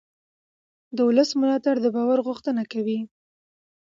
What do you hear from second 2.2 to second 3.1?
غوښتنه کوي